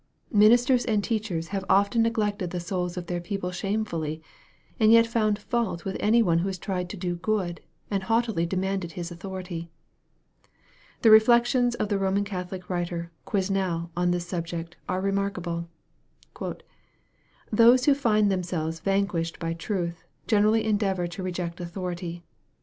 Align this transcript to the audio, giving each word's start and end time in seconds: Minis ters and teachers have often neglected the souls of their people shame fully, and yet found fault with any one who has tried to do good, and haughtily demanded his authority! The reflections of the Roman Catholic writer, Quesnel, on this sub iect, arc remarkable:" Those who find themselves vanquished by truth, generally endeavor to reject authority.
Minis 0.33 0.65
ters 0.65 0.83
and 0.83 1.03
teachers 1.03 1.49
have 1.49 1.63
often 1.69 2.01
neglected 2.01 2.49
the 2.49 2.59
souls 2.59 2.97
of 2.97 3.05
their 3.05 3.21
people 3.21 3.51
shame 3.51 3.85
fully, 3.85 4.19
and 4.79 4.91
yet 4.91 5.05
found 5.05 5.37
fault 5.37 5.85
with 5.85 5.95
any 5.99 6.23
one 6.23 6.39
who 6.39 6.47
has 6.47 6.57
tried 6.57 6.89
to 6.89 6.97
do 6.97 7.17
good, 7.17 7.61
and 7.91 8.01
haughtily 8.01 8.47
demanded 8.47 8.93
his 8.93 9.11
authority! 9.11 9.69
The 11.03 11.11
reflections 11.11 11.75
of 11.75 11.89
the 11.89 11.99
Roman 11.99 12.23
Catholic 12.23 12.67
writer, 12.67 13.11
Quesnel, 13.27 13.91
on 13.95 14.09
this 14.09 14.25
sub 14.27 14.47
iect, 14.47 14.73
arc 14.89 15.03
remarkable:" 15.05 15.69
Those 17.53 17.85
who 17.85 17.93
find 17.93 18.31
themselves 18.31 18.79
vanquished 18.79 19.37
by 19.37 19.53
truth, 19.53 20.03
generally 20.25 20.65
endeavor 20.65 21.05
to 21.05 21.21
reject 21.21 21.61
authority. 21.61 22.23